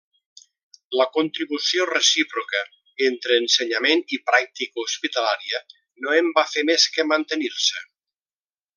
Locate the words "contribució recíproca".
1.17-2.61